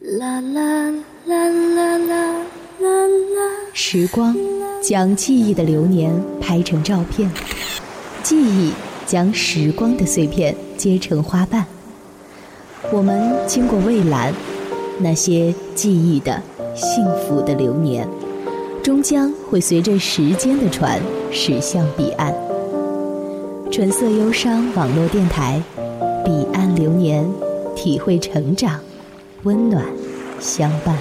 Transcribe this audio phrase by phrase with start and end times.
[0.00, 0.90] 啦啦
[1.26, 3.52] 啦啦啦啦啦。
[3.74, 4.34] 时光
[4.82, 7.30] 将记忆的流年拍成照片，
[8.22, 8.72] 记忆
[9.04, 11.66] 将时光的碎片结成花瓣。
[12.90, 14.32] 我们经过蔚蓝，
[14.98, 16.40] 那些记忆的
[16.74, 18.08] 幸福的流年，
[18.82, 20.98] 终将会随着时间的船
[21.30, 22.34] 驶向彼岸。
[23.70, 25.62] 纯色忧伤网络电台，
[26.24, 27.28] 彼岸流年，
[27.76, 28.80] 体会成长，
[29.42, 29.82] 温暖
[30.38, 30.94] 相伴。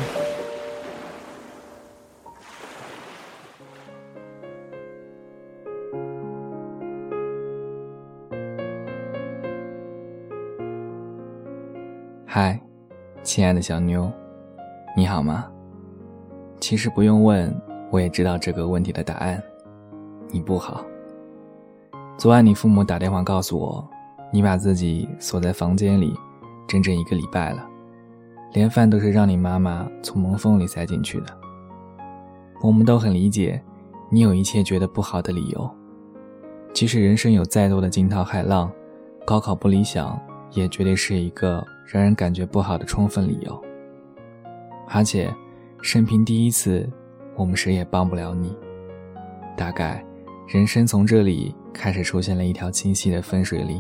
[12.25, 12.57] 嗨，
[13.23, 14.09] 亲爱的小妞，
[14.95, 15.51] 你好吗？
[16.61, 17.53] 其实不用问，
[17.91, 19.43] 我也知道这个问题的答案，
[20.29, 20.85] 你不好。
[22.17, 23.85] 昨晚你父母打电话告诉我，
[24.31, 26.15] 你把自己锁在房间里，
[26.69, 27.68] 整整一个礼拜了，
[28.53, 31.27] 连饭都是让你妈妈从门缝里塞进去的。
[32.61, 33.61] 我们都很理解，
[34.09, 35.69] 你有一切觉得不好的理由，
[36.73, 38.71] 即使人生有再多的惊涛骇浪，
[39.25, 40.19] 高考不理想。
[40.53, 43.63] 也绝对是一个让人感觉不好的充分理由。
[44.87, 45.31] 而且，
[45.79, 46.89] 生平第一次，
[47.35, 48.57] 我们谁也帮不了你。
[49.55, 50.03] 大概，
[50.47, 53.79] 人生从这里开始出现了一条清晰的分水岭，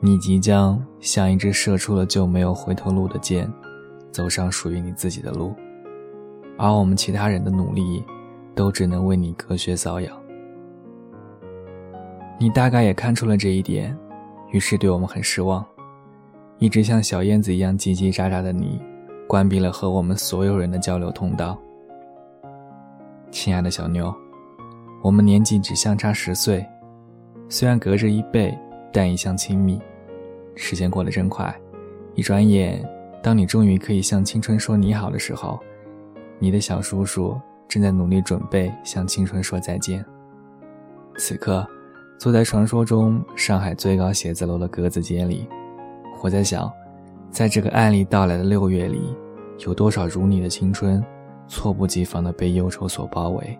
[0.00, 3.52] 你即将像一支射出了就没有回头路的箭，
[4.12, 5.52] 走上属于你自己的路。
[6.56, 8.04] 而我们其他人的努力，
[8.54, 10.16] 都只能为你隔靴搔痒。
[12.38, 13.96] 你大概也看出了这一点。
[14.50, 15.62] 于是对我们很失望，
[16.58, 18.80] 一直像小燕子一样叽叽喳喳的你，
[19.26, 21.58] 关闭了和我们所有人的交流通道。
[23.30, 24.14] 亲爱的小妞，
[25.02, 26.64] 我们年纪只相差十岁，
[27.50, 28.56] 虽然隔着一辈，
[28.90, 29.78] 但一向亲密。
[30.60, 31.54] 时间过得真快，
[32.14, 32.84] 一转眼，
[33.22, 35.58] 当你终于可以向青春说你好的时候，
[36.40, 40.04] 你的小叔叔正在努力准备向青春说再见。
[41.16, 41.64] 此刻。
[42.18, 45.46] 坐在传说中上海最高写字楼的格子间里，
[46.20, 46.68] 我在想，
[47.30, 49.14] 在这个案例到来的六月里，
[49.60, 51.00] 有多少如你的青春，
[51.46, 53.56] 猝不及防地被忧愁所包围？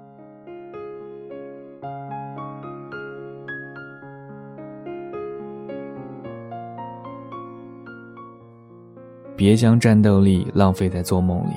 [9.38, 11.52] 别将战斗力浪费在做梦里。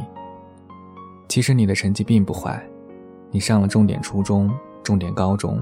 [1.28, 2.64] 其实你的成绩并不坏，
[3.31, 4.52] 你上了重点初中、
[4.84, 5.59] 重点高中。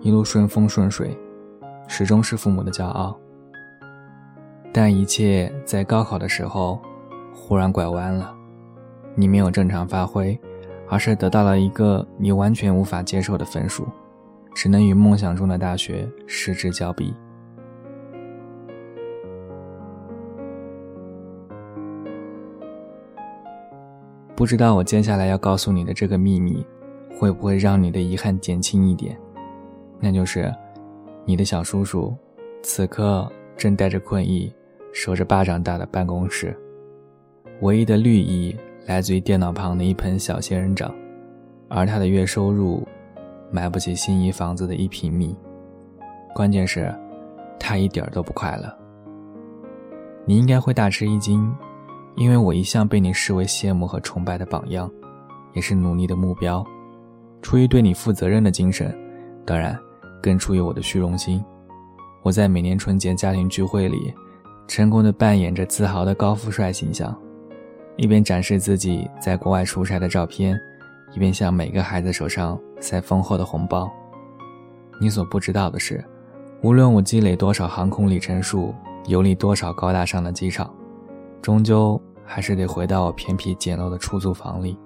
[0.00, 1.18] 一路顺风顺水，
[1.88, 3.18] 始终是父母的骄傲。
[4.72, 6.80] 但一切在高考的时候
[7.34, 8.32] 忽然拐弯了，
[9.16, 10.38] 你没有正常发挥，
[10.88, 13.88] 而是得到了一个你完全无法接受的分数，
[14.54, 17.12] 只能与梦想中的大学失之交臂。
[24.36, 26.62] 不知道我接下来要告诉你的这个秘密，
[27.18, 29.18] 会不会让你的遗憾减轻一点？
[29.98, 30.54] 那就是，
[31.24, 32.14] 你的小叔叔，
[32.62, 33.26] 此刻
[33.56, 34.52] 正带着困意，
[34.92, 36.54] 守着巴掌大的办公室。
[37.62, 38.54] 唯一的绿意
[38.86, 40.94] 来自于电脑旁的一盆小仙人掌，
[41.70, 42.86] 而他的月收入，
[43.50, 45.34] 买不起心仪房子的一平米。
[46.34, 46.94] 关键是，
[47.58, 48.70] 他一点都不快乐。
[50.26, 51.50] 你应该会大吃一惊，
[52.16, 54.90] 因为我一向被你视为羡慕和崇拜的榜样，
[55.54, 56.66] 也是努力的目标。
[57.40, 58.92] 出于对你负责任的精神，
[59.44, 59.78] 当然。
[60.22, 61.44] 更出于我的虚荣心，
[62.22, 64.12] 我在每年春节家庭聚会里，
[64.66, 67.16] 成功的扮演着自豪的高富帅形象，
[67.96, 70.58] 一边展示自己在国外出差的照片，
[71.14, 73.88] 一边向每个孩子手上塞丰厚的红包。
[75.00, 76.04] 你所不知道的是，
[76.60, 78.74] 无论我积累多少航空里程数，
[79.06, 80.74] 游历多少高大上的机场，
[81.46, 84.76] 终究还是得回到我偏僻简陋的出租房里，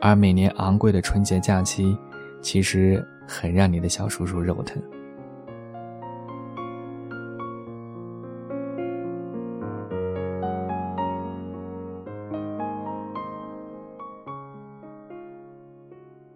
[0.00, 1.98] 而每年昂贵的春节假期，
[2.40, 3.04] 其实。
[3.32, 4.82] 很让你的小叔叔肉疼。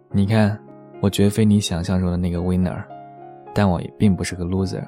[0.09, 0.57] 你看，
[1.01, 2.81] 我绝非你想象中的那个 winner，
[3.53, 4.87] 但我也并不是个 loser，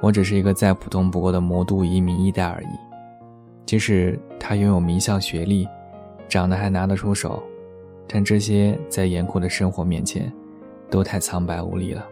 [0.00, 2.79] 我只是一个再普通不过的魔都移民一代而已。
[3.70, 5.64] 即使他拥有名校学历，
[6.28, 7.40] 长得还拿得出手，
[8.08, 10.28] 但这些在严酷的生活面前。
[10.90, 12.04] 都太苍白无力了。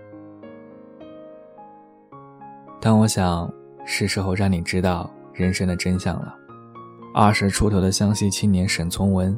[2.80, 3.52] 但我想，
[3.84, 6.32] 是时候让你知道人生的真相了。
[7.12, 9.36] 二十出头的湘西青年沈从文，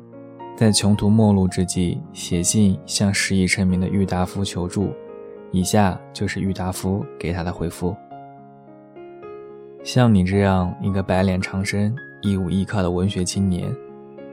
[0.54, 4.92] 在穷途末路之际，写信向失意成名的郁达夫求助。
[5.52, 7.96] 以下就是郁达夫给他的回复：
[9.82, 13.74] 像你这样一个白脸长身、义无依靠的文学青年，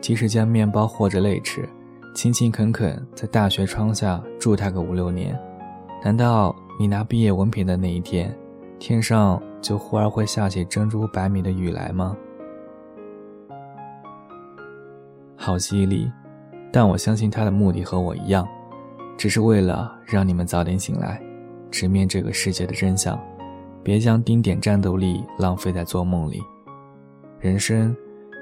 [0.01, 1.67] 即使将面包和着泪吃，
[2.13, 5.37] 勤勤恳恳在大学窗下住他个五六年，
[6.03, 8.35] 难道你拿毕业文凭的那一天，
[8.79, 12.15] 天上就忽而会下起珍珠百米的雨来吗？
[15.35, 16.11] 好犀利，
[16.71, 18.45] 但我相信他的目的和我一样，
[19.17, 21.21] 只是为了让你们早点醒来，
[21.71, 23.17] 直面这个世界的真相，
[23.81, 26.43] 别将丁点战斗力浪费在做梦里。
[27.39, 27.95] 人生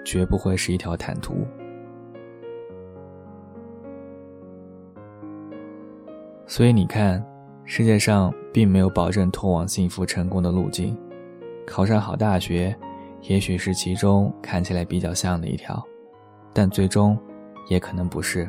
[0.05, 1.45] 绝不会是一条坦途。
[6.47, 7.25] 所以你看，
[7.65, 10.95] 世界上并没有保证通往幸福成功的路径。
[11.65, 12.73] 考上好大学，
[13.23, 15.83] 也许是其中看起来比较像的一条。
[16.53, 17.17] 但最终，
[17.67, 18.47] 也可能不是。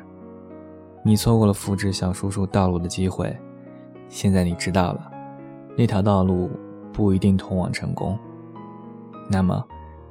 [1.03, 3.35] 你错过了复制小叔叔道路的机会，
[4.09, 5.11] 现在你知道了，
[5.77, 6.51] 那条道路
[6.93, 8.17] 不一定通往成功。
[9.31, 9.67] 那么，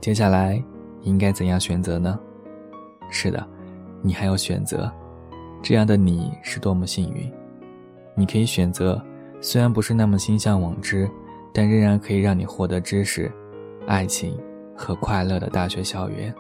[0.05, 0.63] 接下来
[1.01, 2.19] 应该怎样选择呢？
[3.09, 3.43] 是的，
[4.03, 4.91] 你还有选择。
[5.63, 7.27] 这样的你是多么幸运！
[8.13, 9.03] 你可以选择，
[9.41, 11.09] 虽然不是那么心向往之，
[11.51, 13.31] 但仍然可以让你获得知识、
[13.87, 14.39] 爱情
[14.75, 16.31] 和快乐的大学校园。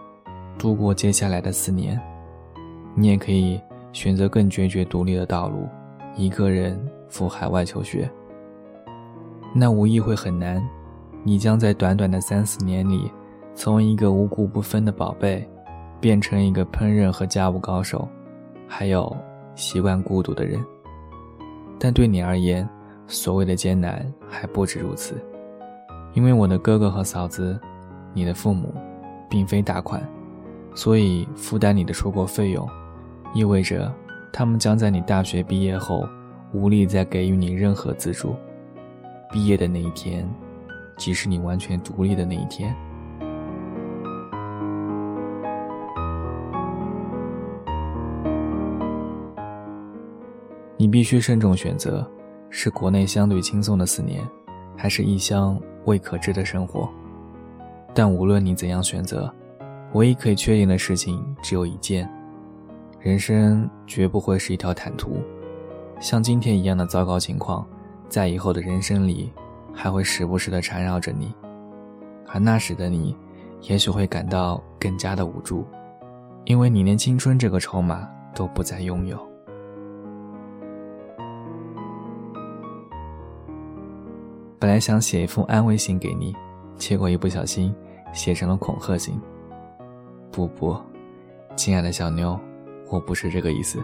[0.59, 1.99] 度过接下来的四年，
[2.93, 3.59] 你也可以
[3.93, 5.67] 选择更决绝独立的道路，
[6.15, 6.79] 一个人
[7.09, 8.07] 赴海外求学。
[9.55, 10.63] 那无疑会很难，
[11.23, 13.11] 你将在短短的三四年里，
[13.55, 15.47] 从一个无故不分的宝贝，
[16.01, 18.05] 变成一个烹饪和家务高手，
[18.67, 19.15] 还有
[19.55, 20.63] 习惯孤独的人。
[21.79, 22.67] 但对你而言，
[23.07, 25.15] 所谓的艰难还不止如此，
[26.13, 27.57] 因为我的哥哥和嫂子，
[28.13, 28.73] 你的父母，
[29.29, 30.05] 并非大款。
[30.75, 32.67] 所以，负担你的出国费用，
[33.33, 33.89] 意味着
[34.33, 36.05] 他们将在你大学毕业后
[36.51, 38.35] 无力再给予你任何资助。
[39.31, 40.29] 毕业的那一天，
[40.97, 42.75] 即是你完全独立的那一天。
[50.77, 52.05] 你必须慎重选择：
[52.49, 54.21] 是国内相对轻松的四年，
[54.75, 56.89] 还是异乡未可知的生活？
[57.93, 59.33] 但无论你怎样选择。
[59.93, 62.09] 唯一可以确定的事情只有一件：
[62.99, 65.21] 人生绝不会是一条坦途。
[66.01, 67.65] 像今天一样的糟糕情况，
[68.09, 69.31] 在以后的人生里，
[69.73, 71.33] 还会时不时的缠绕着你。
[72.27, 73.15] 而那时的你，
[73.61, 75.65] 也许会感到更加的无助，
[76.43, 79.17] 因为你连青春这个筹码都不再拥有。
[84.65, 86.35] 本来想写一封安慰信给你，
[86.75, 87.71] 结果一不小心
[88.13, 89.21] 写成了恐吓信。
[90.31, 90.75] 不不，
[91.55, 92.35] 亲爱的小妞，
[92.89, 93.77] 我不是这个意思。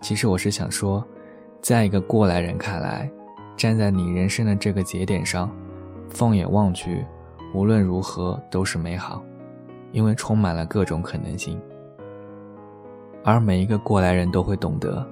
[0.00, 1.06] 其实我是想说，
[1.60, 3.10] 在一个过来人看来，
[3.54, 5.54] 站在你人生的这个节点上，
[6.08, 7.04] 放眼望去，
[7.52, 9.22] 无论如何都是美好，
[9.92, 11.60] 因为充满了各种可能性。
[13.22, 15.06] 而每一个过来人都会懂得，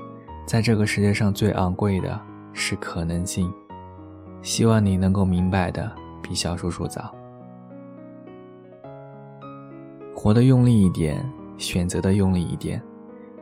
[0.47, 2.19] 在这个世界上最昂贵的
[2.55, 3.53] 是可能性。
[4.45, 5.91] 希望你能够明白的
[6.23, 7.13] 比小叔叔早。
[10.15, 11.27] 活得用力一点，
[11.57, 12.81] 选择的用力一点，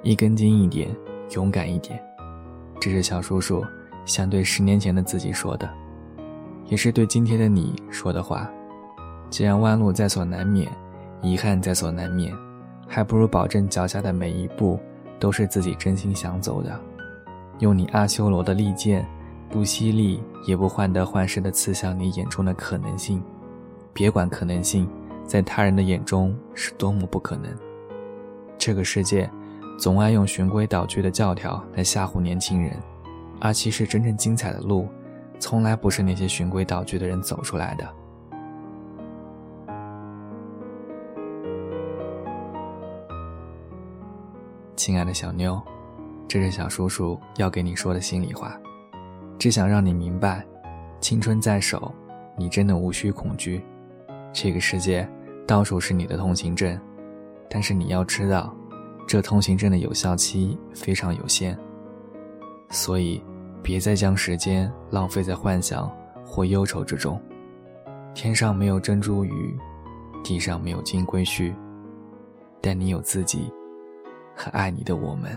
[0.02, 0.88] 一根筋一点，
[1.32, 2.00] 勇敢一点。
[2.80, 3.64] 这是小叔叔
[4.04, 5.68] 想对十年前的自己说的，
[6.66, 8.48] 也是对今天的你说的话。
[9.28, 10.70] 既然弯路在所难免，
[11.20, 12.32] 遗憾在所难免，
[12.86, 14.78] 还不如保证脚下的每一步
[15.18, 16.80] 都是自己真心想走的。
[17.58, 19.04] 用你阿修罗的利剑，
[19.52, 23.22] 不犀利也不患得患失地刺向你眼中的可能性。
[23.92, 24.88] 别管可能性。
[25.24, 27.50] 在他人的眼中是多么不可能。
[28.58, 29.30] 这个世界
[29.78, 32.76] 总爱用循规蹈矩的教条来吓唬年轻人，
[33.40, 34.88] 而其实真正精彩的路，
[35.38, 37.88] 从来不是那些循规蹈矩的人走出来的。
[44.76, 45.62] 亲爱的小妞，
[46.28, 48.60] 这是小叔叔要给你说的心里话，
[49.42, 50.46] 只想让你明白，
[51.00, 51.92] 青春在手，
[52.38, 53.60] 你真的无需恐惧。
[54.32, 55.04] 这个世界
[55.48, 56.80] 到处是你的通行证，
[57.50, 58.54] 但是你要知道，
[59.04, 61.58] 这通行证的有效期非常有限。
[62.70, 63.20] 所以，
[63.64, 65.90] 别再将时间浪费在幻想
[66.24, 67.20] 或忧愁之中。
[68.14, 69.58] 天上没有珍珠鱼，
[70.22, 71.52] 地上没有金龟婿，
[72.60, 73.52] 但你有自己
[74.36, 75.36] 和爱你的我们。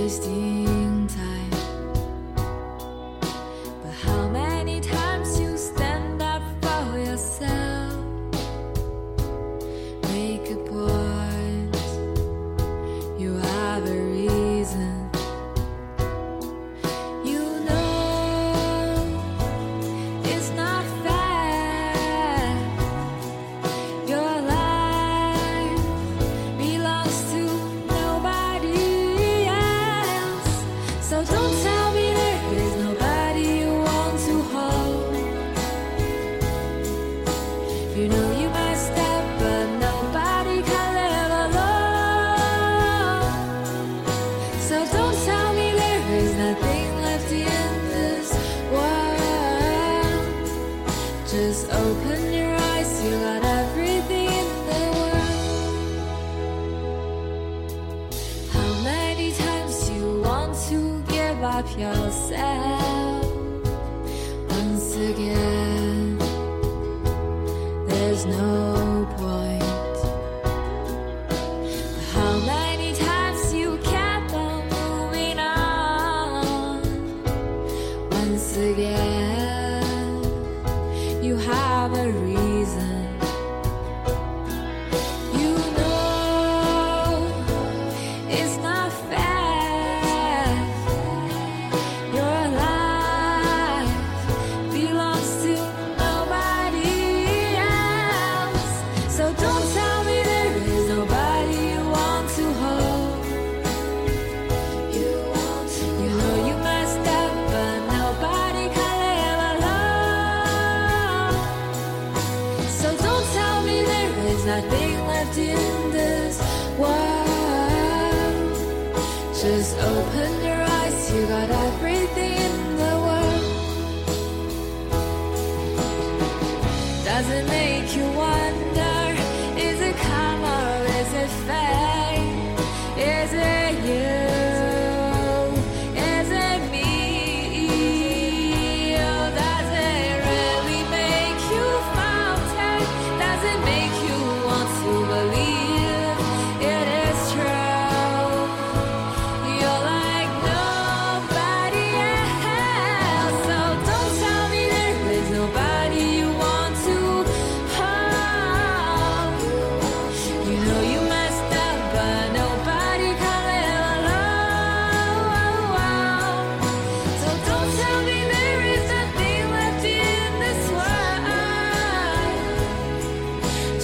[0.00, 0.69] tasty.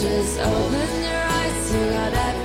[0.06, 2.36] Just open your eyes, you got everything.